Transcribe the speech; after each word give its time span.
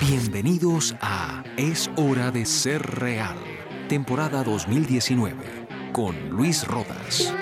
Bienvenidos 0.00 0.94
a 1.00 1.42
Es 1.56 1.90
hora 1.96 2.30
de 2.30 2.46
ser 2.46 2.82
real, 3.00 3.36
temporada 3.88 4.44
2019, 4.44 5.34
con 5.92 6.14
Luis 6.30 6.66
Rodas. 6.68 7.34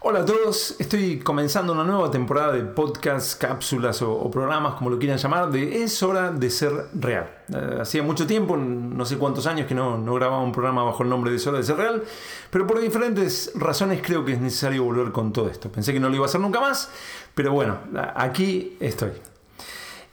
Hola 0.00 0.20
a 0.20 0.24
todos, 0.24 0.76
estoy 0.78 1.18
comenzando 1.18 1.74
una 1.74 1.84
nueva 1.84 2.10
temporada 2.10 2.52
de 2.52 2.62
podcasts, 2.62 3.36
cápsulas 3.36 4.00
o, 4.00 4.30
programas, 4.30 4.74
como 4.74 4.88
lo 4.88 4.98
quieran 4.98 5.18
llamar, 5.18 5.50
de 5.50 5.82
Es 5.82 6.02
hora 6.02 6.30
de 6.30 6.48
ser 6.48 6.72
real. 6.94 7.30
Eh, 7.52 7.78
hacía 7.82 8.02
mucho 8.02 8.26
tiempo, 8.26 8.56
no 8.56 9.04
sé 9.04 9.18
cuántos 9.18 9.46
años 9.46 9.66
que 9.66 9.74
no, 9.74 9.98
no 9.98 10.14
grababa 10.14 10.42
un 10.42 10.52
programa 10.52 10.84
bajo 10.84 11.02
el 11.02 11.10
nombre 11.10 11.30
de 11.32 11.36
Es 11.36 11.46
hora 11.46 11.58
de 11.58 11.64
ser 11.64 11.76
real, 11.76 12.02
pero 12.50 12.66
por 12.66 12.80
diferentes 12.80 13.52
razones 13.56 14.00
creo 14.02 14.24
que 14.24 14.32
es 14.32 14.40
necesario 14.40 14.84
volver 14.84 15.12
con 15.12 15.32
todo 15.34 15.50
esto. 15.50 15.70
Pensé 15.70 15.92
que 15.92 16.00
no 16.00 16.08
lo 16.08 16.14
iba 16.14 16.24
a 16.24 16.28
hacer 16.28 16.40
nunca 16.40 16.60
más, 16.60 16.90
pero 17.34 17.52
bueno, 17.52 17.78
aquí 18.14 18.78
estoy. 18.80 19.12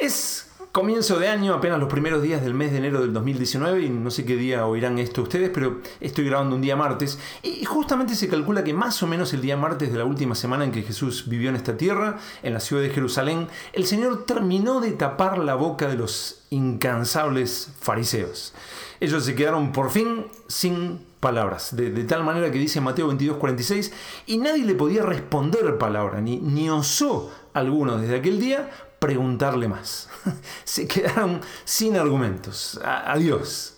Es 0.02 0.48
comienzo 0.72 1.20
de 1.20 1.28
año, 1.28 1.54
apenas 1.54 1.80
los 1.80 1.88
primeros 1.88 2.24
días 2.24 2.42
del 2.42 2.56
mes 2.56 2.72
de 2.72 2.80
enero 2.80 3.02
del 3.02 3.14
2019, 3.14 3.84
y 3.84 3.90
no 3.92 4.10
sé 4.10 4.26
qué 4.26 4.36
día 4.36 4.66
oirán 4.66 4.98
esto 4.98 5.22
ustedes, 5.22 5.52
pero 5.54 5.80
estoy 6.00 6.26
grabando 6.26 6.56
un 6.56 6.62
día 6.64 6.76
martes, 6.76 7.20
y 7.44 7.64
justamente 7.66 8.16
se 8.16 8.28
calcula 8.28 8.64
que 8.64 8.74
más 8.74 9.04
o 9.04 9.08
menos 9.08 9.32
el 9.34 9.42
día 9.42 9.58
martes 9.58 9.92
de 9.92 10.00
la 10.00 10.06
última 10.06 10.34
semana 10.34 10.66
en 10.66 10.72
que 10.72 10.82
Jesús 10.82 11.30
vivió 11.30 11.50
en 11.50 11.56
esta 11.56 11.78
tierra, 11.78 12.18
en 12.42 12.56
la 12.56 12.60
ciudad 12.60 12.82
de 12.82 12.90
Jerusalén, 12.90 13.48
el 13.74 13.86
Señor 13.86 14.26
terminó 14.26 14.82
de 14.82 14.94
tapar 14.94 15.38
la 15.38 15.54
boca 15.54 15.88
de 15.88 15.98
los 15.98 16.46
incansables 16.50 17.70
fariseos. 17.80 18.56
Ellos 19.00 19.24
se 19.24 19.36
quedaron 19.36 19.72
por 19.72 19.92
fin 19.92 20.26
sin 20.48 21.00
palabras, 21.20 21.76
de, 21.76 21.92
tal 22.06 22.24
manera 22.24 22.50
que 22.50 22.58
dice 22.58 22.82
Mateo 22.82 23.08
22:46, 23.08 23.92
y 24.26 24.40
nadie 24.40 24.66
le 24.66 24.74
podía 24.74 25.04
responder 25.04 25.78
palabra, 25.78 26.22
ni, 26.22 26.38
ni 26.38 26.72
osó 26.72 27.32
alguno 27.54 28.00
desde 28.00 28.16
aquel 28.16 28.40
día 28.40 28.68
preguntarle 29.02 29.68
más. 29.68 30.08
Se 30.64 30.88
quedaron 30.88 31.42
sin 31.66 31.98
argumentos. 31.98 32.80
Adiós. 32.84 33.76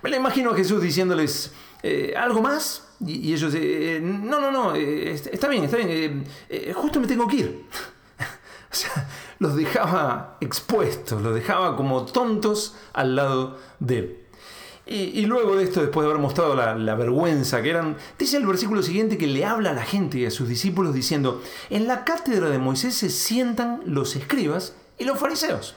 Me 0.00 0.10
la 0.10 0.16
imagino 0.16 0.52
a 0.52 0.54
Jesús 0.54 0.80
diciéndoles, 0.80 1.52
eh, 1.82 2.14
¿algo 2.16 2.40
más? 2.40 2.86
Y, 3.04 3.32
ellos, 3.34 3.52
eh, 3.56 4.00
no, 4.00 4.40
no, 4.40 4.52
no, 4.52 4.74
eh, 4.76 5.10
está 5.10 5.48
bien, 5.48 5.64
está 5.64 5.76
bien, 5.76 6.24
justo 6.74 7.00
me 7.00 7.08
tengo 7.08 7.26
que 7.26 7.36
ir. 7.36 7.66
o 8.70 8.74
sea, 8.74 9.08
los 9.40 9.56
dejaba 9.56 10.36
expuestos, 10.40 11.20
los 11.20 11.34
dejaba 11.34 11.76
como 11.76 12.04
tontos 12.04 12.76
al 12.92 13.16
lado 13.16 13.58
de 13.80 13.98
él. 13.98 14.18
Y, 14.92 15.24
luego 15.24 15.54
de 15.54 15.62
esto, 15.62 15.80
después 15.80 16.04
de 16.04 16.10
haber 16.10 16.20
mostrado 16.20 16.56
la, 16.56 16.94
vergüenza 16.96 17.62
que 17.62 17.70
eran, 17.70 17.96
dice 18.18 18.38
el 18.38 18.44
versículo 18.44 18.82
siguiente 18.82 19.18
que 19.18 19.28
le 19.28 19.44
habla 19.44 19.70
a 19.70 19.72
la 19.72 19.84
gente 19.84 20.18
y 20.18 20.26
a 20.26 20.32
sus 20.32 20.48
discípulos 20.48 20.92
diciendo, 20.94 21.40
en 21.70 21.86
la 21.86 22.02
cátedra 22.02 22.50
de 22.50 22.58
Moisés 22.58 22.96
se 22.96 23.08
sientan 23.08 23.82
los 23.86 24.16
escribas 24.16 24.74
y 24.98 25.04
los 25.04 25.16
fariseos. 25.16 25.76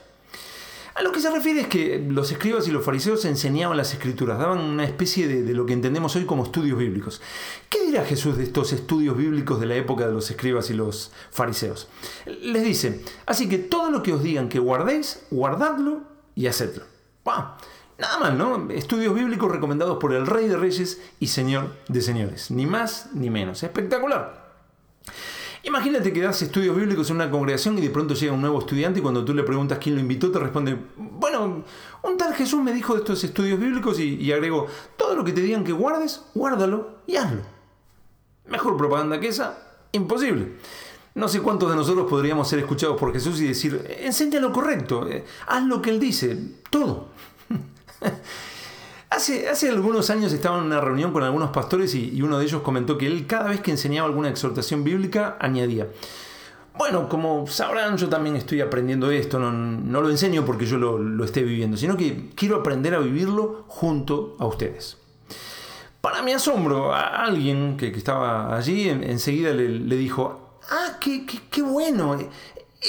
A 0.95 1.03
lo 1.03 1.11
que 1.11 1.19
se 1.19 1.30
refiere 1.30 1.61
es 1.61 1.67
que 1.67 2.03
los 2.09 2.31
escribas 2.31 2.67
y 2.67 2.72
los 2.72 2.84
fariseos 2.84 3.23
enseñaban 3.25 3.78
las 3.78 3.94
escrituras, 3.94 4.39
daban 4.39 4.58
una 4.58 4.84
especie 4.84 5.28
de, 5.28 5.53
lo 5.53 5.67
que 5.67 5.73
entendemos 5.73 6.16
hoy 6.16 6.25
como 6.25 6.44
estudios 6.44 6.80
bíblicos. 6.80 7.22
¿Qué 7.69 7.86
dirá 7.86 8.06
Jesús 8.06 8.36
de 8.36 8.44
estos 8.44 8.73
estudios 8.73 9.16
bíblicos 9.16 9.59
de 9.59 9.67
la 9.67 9.75
época 9.75 10.08
de 10.08 10.14
los 10.14 10.31
escribas 10.31 10.72
y 10.72 10.73
los 10.73 11.11
fariseos? 11.30 11.88
Les 12.41 12.64
dice, 12.64 13.03
así 13.28 13.47
que 13.47 13.59
todo 13.59 13.91
lo 13.91 14.02
que 14.02 14.14
os 14.14 14.23
digan 14.23 14.50
que 14.50 14.58
guardéis, 14.58 15.22
guardadlo 15.30 16.02
y 16.34 16.47
hacedlo. 16.47 16.86
Nada 17.97 18.19
más, 18.19 18.33
¿no? 18.33 18.69
Estudios 18.72 19.13
bíblicos 19.13 19.52
recomendados 19.52 19.97
por 19.97 20.13
el 20.13 20.25
Rey 20.25 20.47
de 20.47 20.58
Reyes 20.58 21.02
y 21.19 21.27
Señor 21.27 21.75
de 21.88 22.02
Señores. 22.02 22.52
Ni 22.52 22.66
más 22.66 23.09
ni 23.13 23.30
menos. 23.30 23.63
Espectacular. 23.63 24.44
Imagínate 25.66 26.11
que 26.11 26.22
das 26.22 26.41
estudios 26.41 26.75
bíblicos 26.75 27.09
en 27.09 27.16
una 27.16 27.31
congregación 27.31 27.77
y 27.77 27.81
de 27.81 27.89
pronto 27.89 28.16
llega 28.16 28.33
un 28.33 28.41
nuevo 28.41 28.59
estudiante 28.59 29.00
y 29.00 29.02
cuando 29.02 29.23
tú 29.23 29.33
le 29.33 29.44
preguntas 29.44 29.77
quién 29.81 29.95
lo 29.95 30.02
invitó 30.02 30.30
te 30.30 30.38
responde, 30.38 30.77
bueno, 30.97 31.63
un 32.02 32.17
tal 32.17 32.33
Jesús 32.33 32.61
me 32.61 32.73
dijo 32.73 32.94
de 32.94 33.00
estos 33.00 33.23
estudios 33.23 33.58
bíblicos 33.58 33.97
y, 33.97 34.16
y 34.16 34.33
agregó, 34.33 34.67
todo 34.97 35.16
lo 35.16 35.23
que 35.23 35.31
te 35.31 35.39
digan 35.39 35.63
que 35.63 35.72
guardes, 35.72 36.25
guárdalo 36.33 36.97
y 37.07 37.16
hazlo. 37.16 37.41
Mejor 38.50 38.75
propaganda 38.75 39.22
que 39.22 39.29
esa, 39.29 39.57
imposible. 39.94 40.51
No 41.16 41.29
sé 41.29 41.41
cuántos 41.41 41.69
de 41.69 41.78
nosotros 41.78 42.09
podríamos 42.09 42.50
ser 42.50 42.59
escuchados 42.59 43.00
por 43.00 43.13
Jesús 43.13 43.40
y 43.40 43.47
decir, 43.47 43.85
enseña 44.01 44.41
lo 44.41 44.51
correcto, 44.51 45.07
eh, 45.07 45.23
haz 45.47 45.63
lo 45.63 45.81
que 45.81 45.91
Él 45.91 46.00
dice, 46.00 46.38
todo. 46.69 47.07
hace, 49.09 49.50
hace 49.50 49.69
algunos 49.69 50.09
años 50.09 50.34
estaba 50.34 50.58
en 50.58 50.66
una 50.66 50.81
reunión 50.81 51.12
con 51.12 51.24
algunos 51.24 51.52
pastores 51.52 51.94
y, 51.96 52.22
uno 52.22 52.40
de 52.40 52.46
ellos 52.46 52.62
comentó 52.62 52.97
que 52.97 53.08
él 53.08 53.28
cada 53.28 53.50
vez 53.50 53.62
que 53.62 53.72
enseñaba 53.72 54.08
alguna 54.08 54.30
exhortación 54.30 54.84
bíblica 54.84 55.38
añadía, 55.40 55.88
bueno, 56.75 57.08
como 57.08 57.46
sabrán, 57.46 57.97
yo 57.97 58.09
también 58.09 58.36
estoy 58.36 58.62
aprendiendo 58.62 59.12
esto, 59.12 59.38
no, 59.40 60.02
lo 60.02 60.09
enseño 60.09 60.44
porque 60.44 60.66
yo 60.66 60.78
lo, 60.78 61.24
esté 61.24 61.44
viviendo, 61.44 61.78
sino 61.78 61.96
que 61.96 62.31
quiero 62.36 62.58
aprender 62.58 62.96
a 62.96 63.00
vivirlo 63.00 63.66
junto 63.68 64.35
a 64.40 64.47
ustedes. 64.47 64.97
Para 66.02 66.22
mi 66.24 66.34
asombro, 66.34 66.94
alguien 66.94 67.78
que, 67.78 67.88
estaba 67.88 68.58
allí 68.58 68.90
enseguida 68.90 69.53
le, 69.53 69.96
dijo, 69.96 70.58
ah, 70.72 70.97
qué, 71.00 71.25
qué 71.50 71.62
bueno, 71.62 72.18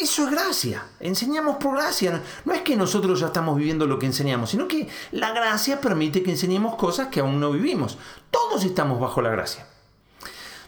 eso 0.01 0.25
es 0.25 0.31
gracia. 0.31 0.87
Enseñamos 1.01 1.57
por 1.57 1.77
gracia. 1.77 2.23
No 2.45 2.53
es 2.53 2.63
que 2.63 2.77
nosotros 2.77 3.21
ya 3.21 3.27
estamos 3.27 3.57
viviendo 3.57 3.87
lo 3.87 3.99
que 3.99 4.07
enseñamos, 4.07 4.51
sino 4.51 4.67
que 4.67 4.89
la 5.13 5.33
gracia 5.33 5.81
permite 5.81 6.23
que 6.23 6.31
enseñemos 6.31 6.75
cosas 6.77 7.09
que 7.09 7.21
aún 7.21 7.41
no 7.41 7.53
vivimos. 7.53 7.99
Todos 8.31 8.65
estamos 8.65 9.01
bajo 9.01 9.23
la 9.23 9.31
gracia. 9.31 9.67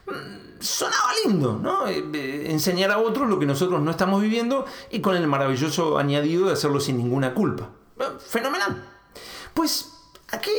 Mm, 0.06 0.60
sonaba 0.60 1.10
lindo, 1.24 1.58
¿no? 1.60 1.88
Eh, 1.88 2.04
eh, 2.12 2.46
enseñar 2.50 2.92
a 2.92 2.98
otros 2.98 3.28
lo 3.28 3.38
que 3.38 3.46
nosotros 3.46 3.80
no 3.80 3.90
estamos 3.90 4.22
viviendo 4.22 4.64
y 4.90 5.00
con 5.00 5.16
el 5.16 5.26
maravilloso 5.26 5.98
añadido 5.98 6.46
de 6.46 6.52
hacerlo 6.52 6.80
sin 6.80 6.96
ninguna 6.96 7.34
culpa. 7.34 7.70
Eh, 7.98 8.04
fenomenal. 8.18 8.84
Pues 9.54 9.95
Aquí 10.32 10.50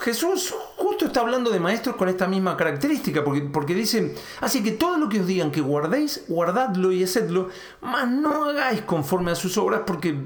Jesús 0.00 0.54
justo 0.76 1.06
está 1.06 1.20
hablando 1.20 1.50
de 1.50 1.58
maestros 1.58 1.96
con 1.96 2.08
esta 2.08 2.26
misma 2.26 2.56
característica, 2.56 3.24
porque, 3.24 3.40
porque 3.42 3.74
dice, 3.74 4.14
así 4.40 4.62
que 4.62 4.72
todo 4.72 4.98
lo 4.98 5.08
que 5.08 5.20
os 5.20 5.26
digan 5.26 5.50
que 5.50 5.62
guardéis, 5.62 6.24
guardadlo 6.28 6.92
y 6.92 7.02
hacedlo, 7.02 7.48
mas 7.80 8.08
no 8.08 8.44
hagáis 8.44 8.82
conforme 8.82 9.30
a 9.30 9.34
sus 9.34 9.56
obras, 9.56 9.82
porque 9.86 10.16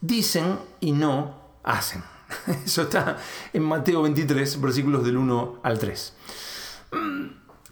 dicen 0.00 0.58
y 0.80 0.92
no 0.92 1.36
hacen. 1.62 2.02
Eso 2.64 2.82
está 2.82 3.16
en 3.52 3.62
Mateo 3.62 4.02
23, 4.02 4.60
versículos 4.60 5.04
del 5.04 5.16
1 5.16 5.60
al 5.62 5.78
3 5.78 6.14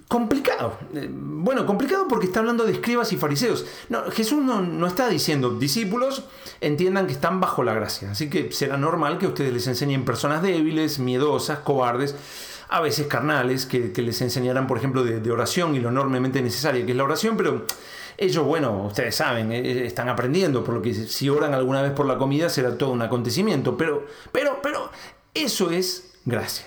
complicado. 0.08 0.78
Eh, 0.94 1.08
bueno, 1.10 1.66
complicado 1.66 2.06
porque 2.08 2.26
está 2.26 2.40
hablando 2.40 2.64
de 2.64 2.72
escribas 2.72 3.12
y 3.12 3.16
fariseos. 3.16 3.66
No, 3.88 4.10
Jesús 4.10 4.42
no, 4.42 4.86
está 4.86 5.08
diciendo, 5.08 5.50
discípulos, 5.50 6.24
entiendan 6.60 7.06
que 7.06 7.12
están 7.12 7.40
bajo 7.40 7.62
la 7.62 7.74
gracia. 7.74 8.10
Así 8.10 8.30
que 8.30 8.52
será 8.52 8.76
normal 8.76 9.18
que 9.18 9.26
ustedes 9.26 9.52
les 9.52 9.66
enseñen 9.66 10.04
personas 10.04 10.42
débiles, 10.42 10.98
miedosas, 10.98 11.60
cobardes, 11.60 12.14
a 12.68 12.80
veces 12.80 13.06
carnales, 13.06 13.66
que, 13.66 13.92
les 13.96 14.20
enseñarán, 14.20 14.66
por 14.66 14.78
ejemplo, 14.78 15.04
de, 15.04 15.30
oración 15.30 15.74
y 15.74 15.80
lo 15.80 15.88
enormemente 15.88 16.42
necesaria 16.42 16.84
que 16.84 16.92
es 16.92 16.96
la 16.96 17.04
oración, 17.04 17.36
pero 17.36 17.64
ellos, 18.18 18.44
bueno, 18.44 18.86
ustedes 18.86 19.14
saben, 19.14 19.52
eh, 19.52 19.86
están 19.86 20.08
aprendiendo, 20.08 20.64
por 20.64 20.74
lo 20.74 20.82
que 20.82 20.94
si 20.94 21.28
oran 21.28 21.54
alguna 21.54 21.82
vez 21.82 21.92
por 21.92 22.06
la 22.06 22.16
comida 22.16 22.48
será 22.48 22.76
todo 22.76 22.90
un 22.90 23.02
acontecimiento, 23.02 23.76
pero, 23.76 24.06
pero, 24.32 24.60
pero, 24.62 24.90
eso 25.34 25.70
es 25.70 26.14
gracia. 26.24 26.66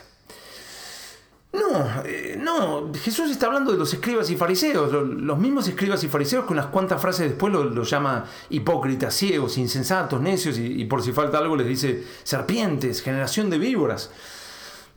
No, 1.60 2.04
eh, 2.06 2.38
no, 2.40 2.92
Jesús 2.94 3.30
está 3.30 3.48
hablando 3.48 3.72
de 3.72 3.78
los 3.78 3.94
escribas 3.94 4.30
y 4.30 4.38
fariseos, 4.38 4.92
los 4.92 5.38
mismos 5.38 5.68
escribas 5.68 6.04
y 6.04 6.08
fariseos 6.08 6.46
con 6.46 6.58
unas 6.58 6.68
cuantas 6.68 7.02
frases 7.02 7.30
después 7.30 7.52
los 7.54 7.90
llama 7.90 8.26
hipócritas, 8.50 9.14
ciegos, 9.14 9.58
insensatos, 9.58 10.22
necios 10.22 10.58
y, 10.58 10.86
por 10.86 11.02
si 11.02 11.12
falta 11.12 11.38
algo 11.38 11.56
les 11.56 11.68
dice 11.68 12.04
serpientes, 12.24 13.02
generación 13.02 13.50
de 13.50 13.58
víboras. 13.58 14.12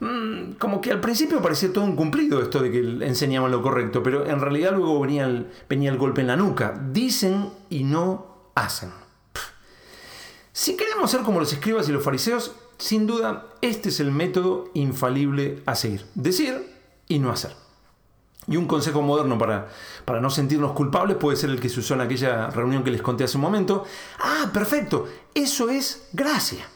Mm, 0.00 0.52
como 0.58 0.80
que 0.80 0.92
al 0.92 1.00
principio 1.00 1.42
parecía 1.42 1.72
todo 1.72 1.84
un 1.84 1.96
cumplido 1.96 2.40
esto 2.40 2.60
de 2.60 2.70
que 2.70 2.78
enseñaban 3.06 3.50
lo 3.50 3.62
correcto, 3.62 4.02
pero 4.02 4.26
en 4.26 4.40
realidad 4.40 4.72
luego 4.72 5.00
venía 5.00 5.26
el 5.26 5.98
golpe 5.98 6.20
en 6.20 6.26
la 6.28 6.36
nuca. 6.36 6.80
Dicen 6.92 7.50
y 7.70 7.84
no 7.84 8.50
hacen. 8.54 8.90
Si 10.52 10.76
queremos 10.76 11.10
ser 11.10 11.22
como 11.22 11.40
los 11.40 11.52
escribas 11.52 11.88
y 11.88 11.92
los 11.92 12.04
fariseos, 12.04 12.54
sin 12.82 13.06
duda, 13.06 13.46
este 13.60 13.90
es 13.90 14.00
el 14.00 14.10
método 14.10 14.68
infalible 14.74 15.62
a 15.66 15.76
seguir. 15.76 16.04
Decir 16.16 16.68
y 17.06 17.20
no 17.20 17.30
hacer. 17.30 17.54
Y 18.48 18.56
un 18.56 18.66
consejo 18.66 19.02
moderno 19.02 19.38
para, 19.38 19.68
para 20.04 20.20
no 20.20 20.30
sentirnos 20.30 20.72
culpables 20.72 21.16
puede 21.16 21.36
ser 21.36 21.50
el 21.50 21.60
que 21.60 21.68
se 21.68 21.78
usó 21.78 21.94
en 21.94 22.00
aquella 22.00 22.50
reunión 22.50 22.82
que 22.82 22.90
les 22.90 23.00
conté 23.00 23.22
hace 23.22 23.36
un 23.36 23.42
momento. 23.42 23.84
Ah, 24.18 24.50
perfecto, 24.52 25.06
eso 25.32 25.70
es 25.70 26.08
gracia. 26.12 26.66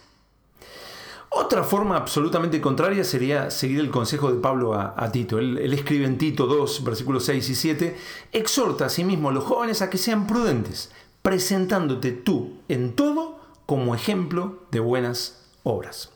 Otra 1.31 1.65
forma 1.65 1.97
absolutamente 1.97 2.61
contraria 2.61 3.03
sería 3.03 3.51
seguir 3.51 3.81
el 3.81 3.91
consejo 3.91 4.31
de 4.31 4.39
Pablo 4.39 4.75
a, 4.75 5.11
Tito. 5.11 5.41
Él, 5.41 5.59
él, 5.59 5.73
escribe 5.73 6.05
en 6.05 6.19
Tito 6.19 6.47
2, 6.47 6.85
versículos 6.85 7.25
6 7.25 7.51
y 7.51 7.55
7, 7.57 7.97
exhorta 8.31 8.87
a 8.87 8.91
sí 8.91 9.03
mismo 9.03 9.31
a 9.31 9.33
los 9.33 9.43
jóvenes 9.43 9.83
a 9.83 9.91
que 9.91 9.99
sean 9.99 10.29
prudentes, 10.29 10.93
presentándote 11.23 12.13
tú 12.13 12.61
en 12.69 12.95
todo 12.95 13.41
como 13.67 13.97
ejemplo 13.97 14.61
de 14.71 14.79
buenas 14.79 15.46
obras. 15.67 16.11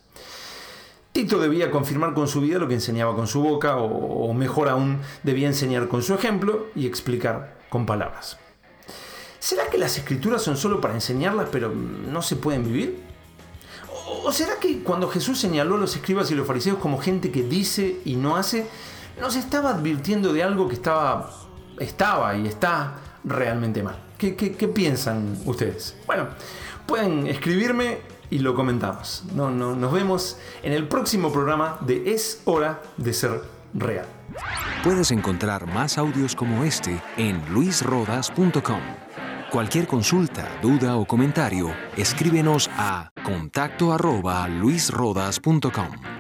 Tito 1.13 1.41
debía 1.41 1.71
confirmar 1.71 2.15
con 2.15 2.29
su 2.29 2.41
vida 2.41 2.59
lo 2.59 2.69
que 2.69 2.75
enseñaba 2.75 3.17
con 3.17 3.27
su 3.27 3.43
boca, 3.43 3.77
o, 3.77 4.33
mejor 4.33 4.69
aún, 4.69 5.01
debía 5.25 5.49
enseñar 5.49 5.89
con 5.89 6.03
su 6.03 6.15
ejemplo 6.15 6.69
y 6.77 6.87
explicar 6.87 7.59
con 7.69 7.85
palabras. 7.85 8.39
¿Será 9.41 9.69
que 9.69 9.79
las 9.79 9.97
escrituras 9.99 10.43
son 10.43 10.57
solo 10.57 10.81
para 10.81 10.95
enseñarlas 10.95 11.49
pero 11.51 11.71
no 11.71 12.23
se 12.23 12.37
pueden 12.37 12.65
vivir? 12.65 13.03
¿O 14.23 14.31
será 14.33 14.61
que 14.61 14.83
cuando 14.83 15.09
Jesús 15.09 15.41
señaló 15.41 15.77
a 15.77 15.79
los 15.79 15.97
escribas 15.97 16.31
y 16.31 16.35
los 16.35 16.47
fariseos 16.47 16.79
como 16.79 17.01
gente 17.01 17.33
que 17.33 17.43
dice 17.43 18.01
y 18.05 18.17
no 18.17 18.37
hace, 18.37 18.67
nos 19.21 19.35
estaba 19.35 19.71
advirtiendo 19.71 20.33
de 20.33 20.43
algo 20.43 20.69
que 20.69 20.75
estaba, 20.75 21.31
estaba 21.79 22.37
y 22.37 22.47
está 22.47 22.99
realmente 23.25 23.83
mal? 23.83 23.99
¿Qué, 24.19 24.33
piensan 24.73 25.39
ustedes? 25.47 25.97
Bueno, 26.07 26.29
pueden 26.87 27.27
escribirme 27.27 27.99
y 28.31 28.39
lo 28.39 28.55
comentamos. 28.55 29.25
No, 29.35 29.51
no, 29.51 29.75
nos 29.75 29.93
vemos 29.93 30.39
en 30.63 30.73
el 30.73 30.89
próximo 30.89 31.33
programa 31.33 31.79
de 31.81 32.15
Es 32.15 32.43
hora 32.45 32.83
de 32.97 33.13
ser 33.13 33.43
real. 33.75 34.07
Puedes 34.83 35.11
encontrar 35.11 35.67
más 35.67 35.99
audios 35.99 36.35
como 36.35 36.65
este 36.65 37.03
en 37.17 37.43
luisrodas.com. 37.53 38.81
Cualquier 39.51 39.89
consulta, 39.89 40.49
duda 40.63 40.97
o 40.97 41.05
comentario, 41.05 41.75
escríbenos 41.97 42.71
a 42.77 43.11
contacto 43.25 43.93
arroba 43.93 44.47
luisrodas.com. 44.47 46.20